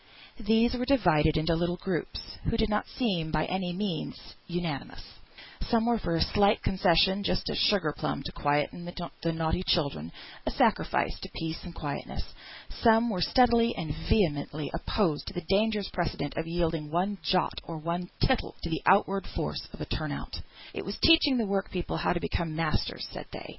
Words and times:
These 0.39 0.73
were 0.73 0.85
divided 0.85 1.37
into 1.37 1.53
little 1.53 1.77
groups, 1.77 2.37
who 2.45 2.57
did 2.57 2.69
not 2.69 2.87
seem 2.87 3.27
unanimous 3.27 3.31
by 3.33 3.45
any 3.45 3.71
means. 3.71 4.15
Some 5.69 5.85
were 5.85 5.99
for 5.99 6.15
a 6.15 6.21
slight 6.21 6.63
concession, 6.63 7.21
just 7.23 7.47
a 7.51 7.55
sugar 7.55 7.93
plum 7.95 8.23
to 8.23 8.31
quieten 8.31 8.83
the 8.85 9.31
naughty 9.31 9.61
child, 9.61 9.93
a 9.93 10.49
sacrifice 10.49 11.19
to 11.19 11.29
peace 11.35 11.59
and 11.63 11.75
quietness. 11.75 12.33
Some 12.81 13.11
were 13.11 13.21
steadily 13.21 13.75
and 13.77 13.93
vehemently 14.09 14.71
opposed 14.73 15.27
to 15.27 15.33
the 15.35 15.45
dangerous 15.49 15.89
precedent 15.89 16.35
of 16.35 16.47
yielding 16.47 16.89
one 16.89 17.19
jot 17.21 17.61
or 17.65 17.77
one 17.77 18.09
tittle 18.25 18.55
to 18.63 18.71
the 18.71 18.81
outward 18.87 19.27
force 19.27 19.69
of 19.71 19.81
a 19.81 19.85
turn 19.85 20.11
out. 20.11 20.33
It 20.73 20.83
was 20.83 20.97
teaching 20.97 21.37
the 21.37 21.45
work 21.45 21.69
people 21.69 21.97
how 21.97 22.13
to 22.13 22.19
become 22.19 22.55
masters, 22.55 23.07
said 23.11 23.27
they. 23.31 23.49